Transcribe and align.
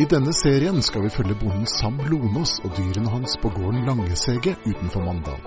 I 0.00 0.04
denne 0.08 0.32
serien 0.32 0.78
skal 0.80 1.02
vi 1.04 1.10
følge 1.12 1.34
bonden 1.36 1.66
Sam 1.68 1.98
Lonås 2.08 2.54
og 2.64 2.72
dyrene 2.72 3.10
hans 3.12 3.34
på 3.42 3.50
gården 3.52 3.82
Langesege 3.84 4.54
utenfor 4.64 5.02
Mandal. 5.04 5.40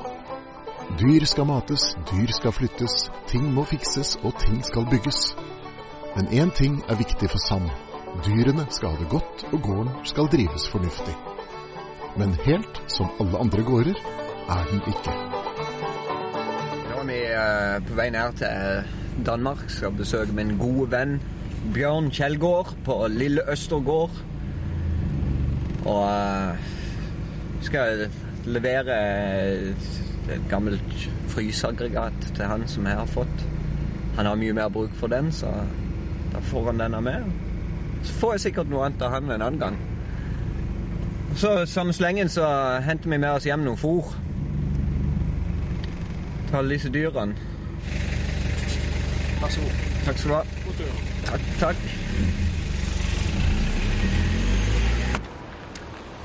Dyr 1.00 1.24
skal 1.26 1.48
mates, 1.50 1.86
dyr 2.12 2.30
skal 2.38 2.54
flyttes, 2.54 3.08
ting 3.32 3.48
må 3.56 3.64
fikses 3.66 4.12
og 4.22 4.36
ting 4.44 4.60
skal 4.62 4.86
bygges. 4.92 5.22
Men 6.14 6.30
én 6.30 6.52
ting 6.54 6.76
er 6.86 7.00
viktig 7.00 7.32
for 7.32 7.42
Sam. 7.42 7.66
Dyrene 8.28 8.68
skal 8.70 8.94
ha 8.94 9.00
det 9.00 9.08
godt, 9.10 9.46
og 9.50 9.64
gården 9.66 9.96
skal 10.06 10.30
drives 10.36 10.68
fornuftig. 10.70 11.16
Men 12.22 12.36
helt 12.46 12.82
som 12.94 13.10
alle 13.24 13.42
andre 13.42 13.64
gårder 13.66 13.98
er 14.58 14.70
den 14.70 14.84
ikke. 14.92 15.16
Nå 16.92 17.00
er 17.00 17.08
vi 17.10 17.18
eh, 17.32 17.80
på 17.88 17.98
vei 17.98 18.12
ned 18.14 18.38
til 18.44 19.26
Danmark. 19.32 19.66
Skal 19.80 19.98
besøke 19.98 20.38
min 20.38 20.60
gode 20.62 20.92
venn 20.94 21.18
Bjørn 21.74 22.12
Kjellgård 22.14 22.76
på 22.86 23.00
Lille 23.10 23.48
Østergård. 23.50 24.22
Og 25.86 26.04
eh, 26.08 26.68
skal 27.62 28.08
levere 28.46 28.98
et 30.32 30.44
gammelt 30.50 31.10
fryseaggregat 31.28 32.14
til 32.36 32.46
han 32.46 32.68
som 32.68 32.86
jeg 32.88 32.96
har 32.96 33.06
fått. 33.06 33.48
Han 34.16 34.26
har 34.26 34.36
mye 34.40 34.54
mer 34.54 34.70
bruk 34.70 34.94
for 34.96 35.08
den, 35.08 35.32
så 35.32 35.52
da 36.34 36.40
får 36.40 36.66
han 36.72 36.80
denne 36.80 37.02
med. 37.02 37.32
Så 38.04 38.14
får 38.14 38.34
jeg 38.34 38.46
sikkert 38.48 38.70
noe 38.70 38.86
annet 38.86 39.02
av 39.02 39.16
han 39.16 39.32
en 39.32 39.42
annen 39.42 39.60
gang. 39.60 39.80
Så 41.36 41.66
samme 41.66 41.94
slengen 41.94 42.30
så 42.30 42.46
henter 42.86 43.10
vi 43.10 43.18
med 43.18 43.30
oss 43.30 43.48
hjem 43.50 43.64
noe 43.66 43.80
fôr 43.80 44.14
til 46.48 46.60
alle 46.60 46.76
disse 46.76 46.92
dyrene. 46.94 47.34
Vær 49.42 49.50
så 49.50 49.62
god. 49.62 49.80
Takk 50.06 50.18
skal 50.18 50.32
du 50.32 50.36
ha. 50.36 50.44
Takk, 51.26 51.42
takk. 51.60 51.88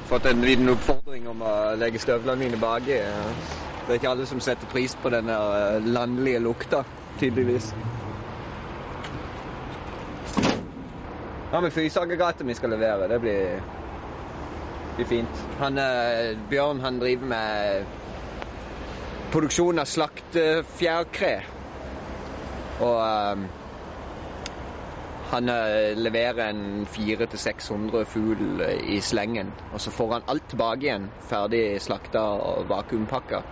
Fått 0.08 0.26
en 0.26 0.40
liten 0.40 0.68
oppfordring 0.72 1.26
om 1.28 1.42
å 1.44 1.54
legge 1.76 2.00
støvlene 2.00 2.40
mine 2.40 2.56
baki. 2.60 2.94
Det 3.84 3.90
er 3.92 3.98
ikke 3.98 4.08
alle 4.14 4.24
som 4.30 4.40
setter 4.40 4.68
pris 4.72 4.94
på 4.96 5.10
denne 5.12 5.34
eh, 5.36 5.84
landlige 5.84 6.40
lukta, 6.40 6.80
tydeligvis. 7.20 7.66
Ja, 11.52 11.60
med 11.60 11.72
Fysagergata 11.76 12.44
vi 12.48 12.56
skal 12.56 12.72
levere, 12.72 13.08
det 13.12 13.20
blir, 13.20 13.60
blir 14.96 15.08
fint. 15.12 15.44
Han, 15.60 15.76
eh, 15.80 16.32
Bjørn 16.48 16.80
han 16.84 17.00
driver 17.04 17.28
med 17.34 17.94
produksjon 19.32 19.84
av 19.84 19.92
slaktefjærkre. 19.92 21.34
Og 22.80 22.96
eh, 23.04 23.48
han 25.30 25.48
eh, 25.48 25.96
leverer 25.96 26.50
en 26.50 26.86
400-600 26.86 28.04
fugl 28.04 28.62
i 28.88 29.00
slengen. 29.00 29.52
Og 29.72 29.80
så 29.80 29.90
får 29.90 30.12
han 30.12 30.28
alt 30.28 30.48
tilbake 30.48 30.88
igjen, 30.88 31.08
ferdig 31.28 31.64
slakta 31.84 32.24
og 32.48 32.68
vakuumpakka. 32.70 33.42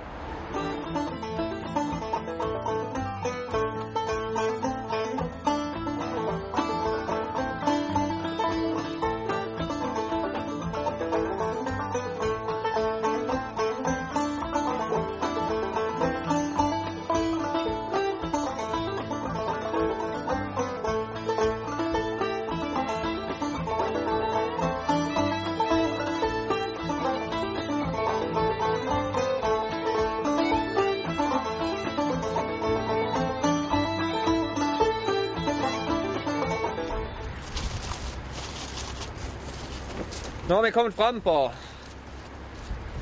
Nå 40.49 40.55
har 40.55 40.63
vi 40.63 40.71
kommet 40.71 40.95
fram 40.95 41.21
på 41.21 41.51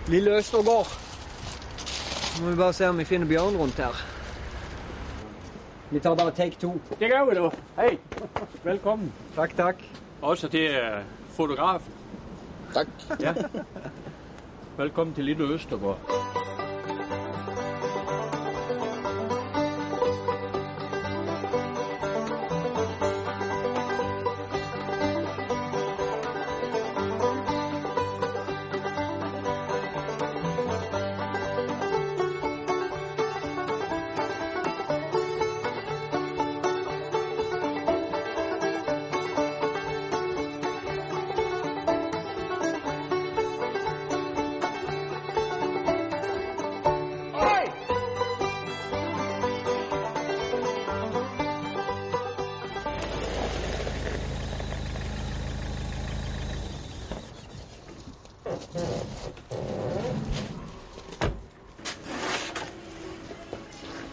Lille 0.08 0.38
Østergård. 0.38 0.86
Nå 2.38 2.44
må 2.44 2.50
vi 2.50 2.56
bare 2.56 2.72
se 2.72 2.88
om 2.88 2.98
vi 2.98 3.04
finner 3.04 3.28
Bjørn 3.28 3.56
rundt 3.56 3.78
her. 3.78 3.98
Vi 5.90 6.00
tar 6.00 6.16
bare 6.16 6.32
take 6.34 6.56
to. 6.60 6.72
Det 7.00 7.10
gør 7.10 7.24
vi 7.28 7.36
da. 7.38 7.50
Hei. 7.76 7.98
Velkommen. 8.64 9.12
Takk, 9.36 9.56
takk. 9.56 9.84
Også 10.22 10.48
til 10.48 10.70
øh, 10.80 11.02
fotografen. 11.36 11.92
Takk. 12.74 12.88
Ja. 13.20 13.34
Velkommen 14.76 15.14
til 15.14 15.24
Lille 15.24 15.44
Østergård. 15.54 15.98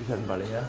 Vi 0.01 0.07
kan 0.07 0.27
bare 0.27 0.45
her. 0.45 0.63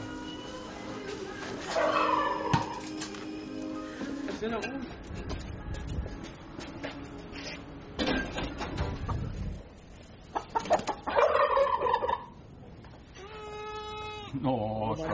Nå, 14.43 14.97
så 14.97 15.05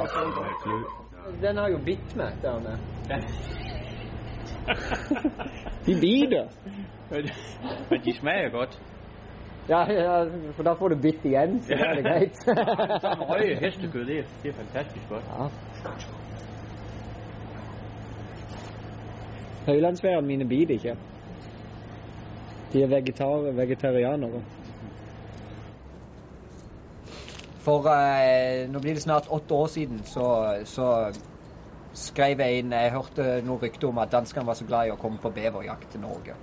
klø. 0.63 0.83
Den 1.43 1.57
har 1.57 1.69
jo 1.69 1.79
bitt 1.79 2.17
meg 2.17 2.33
der 2.43 2.59
med. 2.59 2.79
De 5.87 6.01
biter. 6.01 6.49
Men 7.11 7.31
de 8.05 8.19
smager 8.19 8.51
godt. 8.51 8.81
Ja, 9.69 9.83
ja, 9.93 10.25
for 10.57 10.65
da 10.65 10.73
får 10.75 10.89
du 10.89 10.97
bitt 11.03 11.25
igjen, 11.29 11.59
så 11.63 11.77
da 11.77 11.91
er 11.91 11.99
det 11.99 12.05
greit. 12.07 12.39
Sådan 13.05 13.25
røge 13.29 13.57
hestekød, 13.61 14.05
det 14.09 14.19
er, 14.19 14.31
det 14.43 14.49
er 14.49 14.55
fantastisk 14.63 15.09
godt. 15.09 15.25
ja. 15.29 15.49
Høylandsveiene 19.67 20.27
mine 20.27 20.49
biter 20.49 20.75
ikke. 20.75 20.97
De 22.73 22.83
er 22.83 22.89
vegetar 22.89 23.51
vegetarianere. 23.57 24.41
For 27.67 27.89
eh, 27.93 28.65
nå 28.73 28.81
blir 28.81 28.97
det 28.97 29.03
snart 29.03 29.29
åtte 29.29 29.55
år 29.55 29.67
siden, 29.67 30.01
så, 30.05 30.29
så 30.65 30.89
skrev 31.93 32.41
jeg 32.41 32.63
inn 32.63 32.73
Jeg 32.73 32.95
hørte 32.95 33.27
noe 33.45 33.61
rykte 33.61 33.91
om 33.91 34.01
at 34.01 34.13
danskene 34.13 34.47
var 34.49 34.57
så 34.57 34.65
glad 34.65 34.89
i 34.89 34.95
å 34.95 35.01
komme 35.01 35.21
på 35.21 35.35
beverjakt 35.37 35.93
til 35.93 36.01
Norge. 36.01 36.39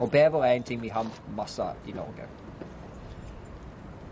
Og 0.00 0.10
bever 0.10 0.48
er 0.48 0.56
en 0.56 0.66
ting 0.72 0.80
vi 0.80 0.92
har 0.94 1.12
masse 1.36 1.62
av 1.62 1.84
i 1.84 1.92
Norge. 1.92 2.30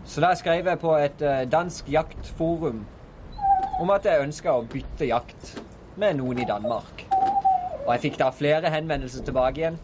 Så 0.05 0.21
da 0.21 0.33
skrev 0.35 0.67
jeg 0.67 0.79
på 0.81 0.93
et 0.99 1.21
eh, 1.23 1.45
dansk 1.51 1.87
jaktforum 1.89 2.83
om 3.81 3.91
at 3.93 4.05
jeg 4.05 4.23
ønska 4.25 4.53
å 4.53 4.65
bytte 4.69 5.07
jakt 5.07 5.55
med 5.99 6.19
noen 6.19 6.41
i 6.43 6.47
Danmark. 6.47 7.05
Og 7.83 7.89
jeg 7.95 8.03
fikk 8.07 8.19
da 8.19 8.29
flere 8.35 8.71
henvendelser 8.73 9.23
tilbake 9.25 9.63
igjen. 9.63 9.79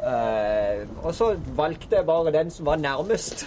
Eh, 0.00 0.88
og 1.04 1.12
så 1.16 1.34
valgte 1.56 2.00
jeg 2.00 2.08
bare 2.08 2.32
den 2.34 2.50
som 2.50 2.66
var 2.66 2.80
nærmest. 2.80 3.44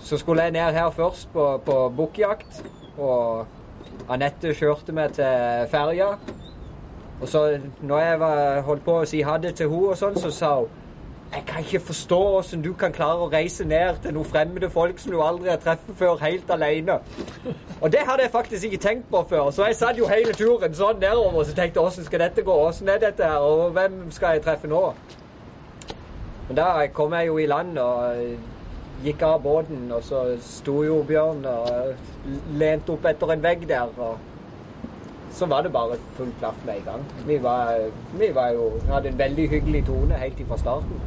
Så 0.00 0.18
skulle 0.18 0.48
jeg 0.48 0.56
ned 0.56 0.72
her 0.72 0.90
først 0.96 1.28
på, 1.32 1.46
på 1.66 1.76
bukkjakt. 1.96 2.62
Og 2.96 3.46
Anette 4.10 4.54
kjørte 4.56 4.96
meg 4.96 5.12
til 5.16 5.68
ferja. 5.70 6.14
Og 7.20 7.28
så 7.28 7.44
når 7.84 7.98
jeg 8.00 8.20
var, 8.20 8.60
holdt 8.64 8.84
på 8.84 9.00
å 9.02 9.08
si 9.08 9.20
ha 9.28 9.36
det 9.38 9.58
til 9.58 9.68
henne, 9.68 9.92
og 9.92 10.00
sånn, 10.00 10.16
så 10.16 10.32
sa 10.32 10.54
hun 10.62 10.70
jeg 11.34 11.42
kan 11.46 11.60
ikke 11.60 11.80
forstå 11.80 12.18
hvordan 12.30 12.62
du 12.62 12.72
kan 12.74 12.92
klare 12.92 13.22
å 13.22 13.28
reise 13.30 13.64
ned 13.64 14.00
til 14.02 14.14
noen 14.16 14.26
fremmede 14.26 14.70
folk 14.70 14.98
som 14.98 15.12
du 15.14 15.20
aldri 15.22 15.52
har 15.52 15.60
truffet 15.62 15.98
før, 15.98 16.16
helt 16.24 16.50
alene. 16.50 16.98
Og 17.80 17.92
det 17.92 18.00
hadde 18.06 18.22
jeg 18.22 18.32
faktisk 18.32 18.64
ikke 18.64 18.82
tenkt 18.82 19.10
på 19.10 19.22
før. 19.30 19.50
Så 19.50 19.66
jeg 19.68 19.76
satt 19.78 19.98
jo 19.98 20.08
hele 20.10 20.34
turen 20.34 20.74
sånn 20.74 20.98
nedover 20.98 21.42
og 21.42 21.46
så 21.46 21.54
tenkte 21.54 21.84
hvordan 21.84 22.08
skal 22.08 22.24
dette 22.24 22.42
gå? 22.42 22.56
Hvordan 22.62 22.94
er 22.94 23.04
dette 23.04 23.30
her? 23.30 23.46
Og 23.46 23.70
hvem 23.76 24.10
skal 24.10 24.38
jeg 24.38 24.44
treffe 24.48 24.70
nå? 24.70 24.82
Men 26.48 26.58
da 26.58 26.72
kom 26.94 27.14
jeg 27.14 27.30
jo 27.30 27.38
i 27.38 27.46
land 27.46 27.78
og 27.78 29.04
gikk 29.04 29.22
av 29.22 29.38
båten, 29.44 29.86
og 29.94 30.02
så 30.04 30.24
sto 30.42 30.80
jo 30.84 30.98
Bjørn 31.06 31.46
og 31.46 31.94
lente 32.58 32.92
opp 32.92 33.06
etter 33.06 33.36
en 33.36 33.46
vegg 33.46 33.68
der. 33.70 33.94
og 33.96 34.29
Så 35.32 35.46
var 35.46 35.62
det 35.62 35.72
bare 35.72 35.96
full 36.16 36.32
klaff 36.38 36.64
med 36.66 36.76
en 36.76 36.84
gang. 36.84 37.04
Vi, 37.26 37.38
var, 37.42 37.90
vi 38.12 38.34
var 38.34 38.48
jo, 38.48 38.72
hadde 38.88 39.08
en 39.08 39.18
veldig 39.18 39.48
hyggelig 39.48 39.86
tone 39.86 40.14
helt 40.14 40.46
fra 40.48 40.56
starten. 40.58 41.00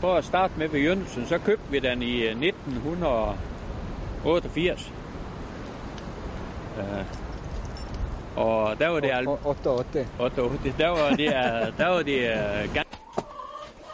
For 0.00 0.18
å 0.18 0.22
starte 0.24 0.58
med 0.60 0.70
begynnelsen, 0.74 1.26
så 1.26 1.38
købte 1.40 1.70
vi 1.72 1.80
den 1.80 2.02
i 2.04 2.26
1988. 2.28 4.90
Uh, 6.74 7.04
og 8.36 8.78
der 8.78 8.88
var 8.88 9.00
det 9.00 9.28
88. 9.44 10.06
88. 10.18 10.72
Der 10.78 10.88
var 10.88 11.10
de, 11.16 11.26
eh, 11.26 11.32
der 11.78 11.88
var 11.88 12.00
eh, 12.00 12.74
gan- 12.74 12.83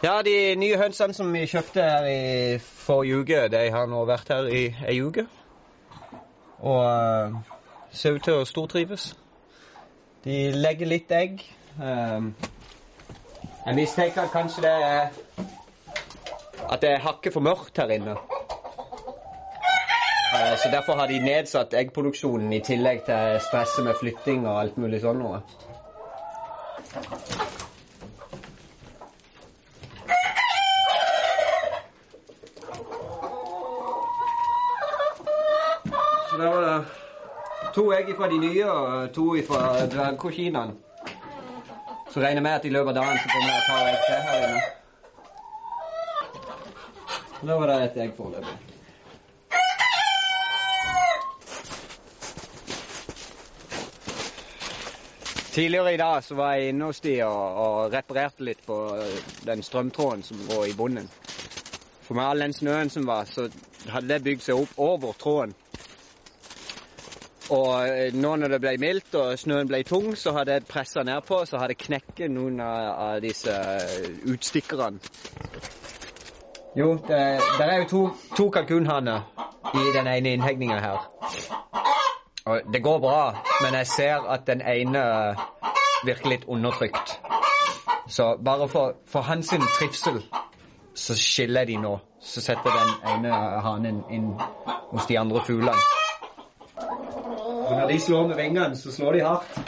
Ja, 0.01 0.15
de 0.25 0.55
nye 0.57 0.77
hønsene 0.81 1.13
som 1.13 1.27
vi 1.29 1.43
kjøpte 1.45 1.83
her 1.85 2.07
i 2.09 2.55
forrige 2.65 3.19
uke, 3.21 3.41
de 3.53 3.59
har 3.69 3.85
nå 3.85 3.99
vært 4.09 4.31
her 4.33 4.47
i 4.49 4.61
ei 4.89 4.95
uke. 5.05 5.27
Og 6.57 6.79
uh, 6.81 7.35
ser 7.93 8.17
ut 8.17 8.25
til 8.25 8.39
å 8.39 8.47
stortrives. 8.49 9.11
De 10.25 10.39
legger 10.57 10.89
litt 10.89 11.13
egg. 11.13 11.45
Um, 11.77 12.31
jeg 13.67 13.77
mistenker 13.77 14.33
kanskje 14.33 14.65
det 14.65 14.73
er 14.87 15.13
at 16.71 16.81
det 16.81 16.95
er 16.95 17.05
hakket 17.05 17.37
for 17.37 17.45
mørkt 17.45 17.77
her 17.77 17.93
inne. 17.93 18.17
Uh, 20.33 20.57
Så 20.57 20.73
derfor 20.73 20.97
har 20.97 21.13
de 21.13 21.21
nedsatt 21.21 21.77
eggproduksjonen 21.77 22.57
i 22.57 22.65
tillegg 22.65 23.05
til 23.05 23.37
stresset 23.45 23.85
med 23.85 24.01
flytting 24.01 24.49
og 24.49 24.63
alt 24.63 24.81
mulig 24.81 25.05
sånn 25.05 25.21
noe. 25.21 25.45
Så 36.31 36.37
der 36.37 36.47
var 36.47 36.61
det 36.61 36.85
to 37.73 37.91
egg 37.91 38.15
fra 38.15 38.27
de 38.31 38.37
nye 38.39 38.65
og 38.71 39.13
to 39.13 39.23
fra 39.47 39.85
dvergkoskinene. 39.85 40.73
Så 42.09 42.19
regner 42.19 42.39
jeg 42.39 42.43
med 42.43 42.51
at 42.51 42.65
i 42.65 42.69
løpet 42.69 42.89
av 42.89 42.95
dagen 42.95 43.19
så 43.19 43.31
kommer 43.33 43.51
det 43.51 43.57
et 43.59 43.65
par 43.67 43.87
egg 43.87 43.97
til 44.05 44.15
her 44.15 44.37
inne. 44.45 44.61
Da 47.41 47.57
var 47.59 47.67
det 47.67 47.75
et 47.83 47.97
egg 48.05 48.13
foreløpig. 48.15 48.55
Tidligere 55.51 55.93
i 55.93 55.97
dag 55.97 56.23
så 56.23 56.35
var 56.35 56.53
jeg 56.53 56.69
inne 56.69 56.85
hos 56.85 57.01
de 57.03 57.17
og, 57.25 57.57
og 57.65 57.93
reparerte 57.93 58.43
litt 58.47 58.61
på 58.65 58.77
øh, 58.95 59.17
den 59.47 59.63
strømtråden 59.63 60.23
som 60.23 60.47
går 60.47 60.65
i 60.65 60.77
bunnen. 60.79 61.11
For 62.01 62.15
med 62.15 62.23
all 62.23 62.39
den 62.47 62.53
snøen 62.53 62.89
som 62.89 63.07
var, 63.07 63.27
så 63.27 63.49
hadde 63.89 64.07
det 64.13 64.23
bygd 64.23 64.47
seg 64.47 64.63
opp 64.63 64.79
over 64.79 65.19
tråden. 65.19 65.57
Og 67.51 67.89
øh, 67.89 68.13
nå 68.13 68.35
når 68.35 68.47
det 68.47 68.59
ble 68.63 68.77
mildt 68.79 69.15
og 69.19 69.39
snøen 69.39 69.67
ble 69.67 69.83
tung, 69.83 70.13
så 70.17 70.31
hadde 70.31 70.53
jeg 70.53 70.65
pressa 70.69 71.03
nedpå, 71.03 71.41
så 71.45 71.59
hadde 71.59 71.75
jeg 71.75 71.83
knekket 71.85 72.31
noen 72.31 72.59
av, 72.63 73.19
disse 73.19 73.51
øh, 73.51 74.33
utstikkerne. 74.33 74.99
Jo, 76.75 76.93
det, 77.07 77.19
det 77.59 77.65
er 77.65 77.77
jo 77.81 77.87
to, 77.89 78.01
to 78.37 78.49
kalkunhanner 78.49 79.27
i 79.75 79.83
den 79.97 80.07
ene 80.07 80.31
innhegninga 80.37 80.79
her. 80.79 81.09
Og 82.45 82.61
det 82.73 82.83
går 82.83 82.99
bra, 82.99 83.35
men 83.61 83.73
jeg 83.73 83.87
ser 83.87 84.31
at 84.31 84.47
den 84.47 84.61
ene 84.61 85.03
virker 86.05 86.31
litt 86.31 86.47
undertrykt. 86.47 87.19
Så 88.07 88.37
bare 88.45 88.67
for, 88.67 88.95
for 89.07 89.21
hans 89.21 89.51
trivsel 89.77 90.23
så 90.95 91.15
skiller 91.19 91.65
de 91.65 91.75
nå. 91.77 91.97
Så 92.21 92.41
setter 92.41 92.71
den 92.71 92.95
ene 93.11 93.35
hanen 93.65 94.03
inn 94.09 94.31
hos 94.91 95.05
de 95.11 95.19
andre 95.19 95.43
fuglene. 95.45 96.10
Og 97.71 97.77
når 97.77 97.87
de 97.87 97.99
slår 97.99 98.27
med 98.27 98.35
vingene, 98.35 98.77
så 98.77 98.91
slår 98.91 99.11
de 99.11 99.19
hardt. 99.19 99.59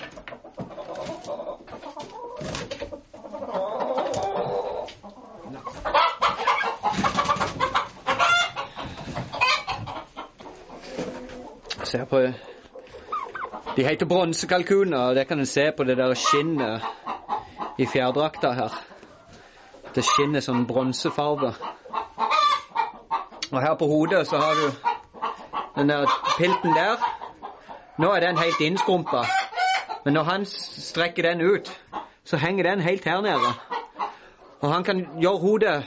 Se 11.84 12.06
på 12.10 12.20
De 13.78 13.88
heter 13.88 14.06
bronsekalkuner, 14.06 14.98
og 14.98 15.16
det 15.16 15.28
kan 15.28 15.40
en 15.40 15.46
se 15.46 15.72
på 15.78 15.84
det 15.84 15.98
der 15.98 16.14
skinnet 16.14 16.82
i 17.80 17.86
fjærdrakta 17.86 18.52
her. 18.52 18.76
Det 19.96 20.04
skinner 20.04 20.44
sånn 20.44 20.68
bronsefarge. 20.68 21.54
Og 23.54 23.62
her 23.62 23.76
på 23.80 23.88
hodet 23.88 24.28
så 24.28 24.38
har 24.44 24.54
du 24.60 24.72
den 25.80 25.90
der 25.90 26.06
pilten 26.38 26.76
der. 26.76 27.13
Nå 27.98 28.10
er 28.14 28.20
den 28.20 28.38
helt 28.38 28.62
innskrumpa. 28.62 29.26
Men 30.06 30.14
når 30.18 30.24
han 30.24 30.46
strekker 30.50 31.24
den 31.30 31.42
ut, 31.42 31.70
så 32.26 32.38
henger 32.38 32.64
den 32.64 32.82
helt 32.82 33.06
her 33.06 33.22
nede. 33.22 33.54
Og 34.62 34.74
han 34.74 34.84
kan 34.84 35.04
gjøre 35.22 35.40
hodet 35.40 35.84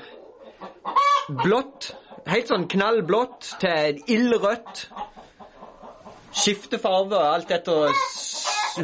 blått, 1.42 1.90
helt 2.30 2.52
sånn 2.52 2.68
knallblått 2.70 3.56
til 3.60 3.98
ildrødt. 4.06 4.84
Skifte 6.36 6.78
farge 6.78 7.18
alt 7.18 7.50
etter 7.50 7.90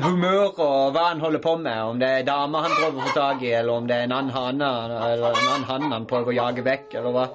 humør 0.02 0.56
og 0.56 0.94
hva 0.94 1.04
han 1.10 1.20
holder 1.22 1.42
på 1.44 1.54
med. 1.60 1.78
Om 1.92 2.00
det 2.02 2.08
er 2.08 2.26
dame 2.26 2.64
han 2.64 2.74
prøver 2.74 2.98
å 2.98 3.06
få 3.06 3.14
tak 3.14 3.44
i, 3.44 3.52
eller 3.60 3.76
om 3.76 3.86
det 3.86 4.00
er 4.00 4.08
en 4.08 4.16
annen 4.18 4.34
hane 4.34 4.72
eller 5.12 5.28
en 5.30 5.52
annen 5.52 5.68
hann 5.68 5.92
han 5.92 6.08
prøver 6.10 6.32
å 6.32 6.38
jage 6.40 6.66
vekk, 6.66 6.98
eller 6.98 7.16
hva. 7.18 7.28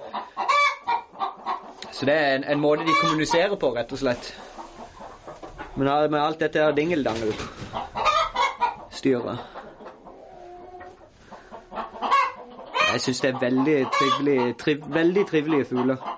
Så 1.92 2.06
det 2.06 2.13
er 2.13 2.36
en, 2.36 2.44
en 2.44 2.62
måte 2.62 2.86
de 2.86 3.00
kommuniserer 3.00 3.56
på, 3.56 3.72
rett 3.78 3.94
og 3.94 4.04
slett. 4.04 4.33
Men 5.78 6.12
med 6.12 6.22
alt 6.22 6.40
dette 6.42 6.60
her 6.60 6.72
dingeldangel-styret 6.74 9.38
Jeg 12.88 13.02
syns 13.04 13.19
det 13.22 13.30
er 13.30 13.40
veldig 13.40 13.88
trivelige, 13.94 14.54
triv, 14.54 14.78
veldig 14.94 15.28
trivelige 15.30 15.66
fugler. 15.69 16.17